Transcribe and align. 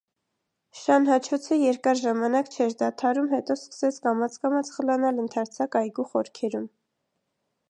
Շան 0.83 1.03
հաչոցը 1.09 1.57
երկար 1.63 1.99
ժամանակ 2.05 2.49
չէր 2.57 2.75
դադարում, 2.81 3.29
հետո 3.35 3.59
սկսեց 3.61 4.03
կամաց-կամաց 4.09 4.75
խլանալ 4.79 5.25
ընդարձակ 5.27 5.83
այգու 5.85 6.11
խորքերում: 6.17 6.69